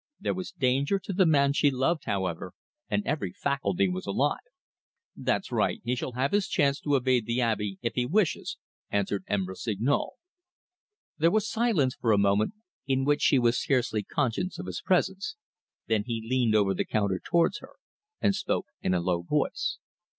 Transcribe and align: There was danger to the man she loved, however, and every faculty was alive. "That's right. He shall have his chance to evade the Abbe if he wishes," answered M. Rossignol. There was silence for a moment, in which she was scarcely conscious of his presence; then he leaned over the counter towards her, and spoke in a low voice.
There 0.19 0.33
was 0.33 0.49
danger 0.51 0.97
to 0.97 1.13
the 1.13 1.27
man 1.27 1.53
she 1.53 1.69
loved, 1.69 2.05
however, 2.05 2.53
and 2.89 3.05
every 3.05 3.31
faculty 3.33 3.87
was 3.87 4.07
alive. 4.07 4.39
"That's 5.15 5.51
right. 5.51 5.79
He 5.85 5.95
shall 5.95 6.13
have 6.13 6.31
his 6.31 6.47
chance 6.47 6.79
to 6.79 6.95
evade 6.95 7.27
the 7.27 7.39
Abbe 7.39 7.77
if 7.83 7.93
he 7.93 8.07
wishes," 8.07 8.57
answered 8.89 9.23
M. 9.27 9.45
Rossignol. 9.47 10.13
There 11.19 11.29
was 11.29 11.47
silence 11.47 11.93
for 11.93 12.11
a 12.13 12.17
moment, 12.17 12.53
in 12.87 13.05
which 13.05 13.21
she 13.21 13.37
was 13.37 13.59
scarcely 13.61 14.01
conscious 14.01 14.57
of 14.57 14.65
his 14.65 14.81
presence; 14.81 15.35
then 15.85 16.05
he 16.07 16.25
leaned 16.27 16.55
over 16.55 16.73
the 16.73 16.83
counter 16.83 17.21
towards 17.23 17.59
her, 17.59 17.73
and 18.19 18.33
spoke 18.33 18.65
in 18.81 18.95
a 18.95 18.99
low 19.01 19.21
voice. 19.21 19.77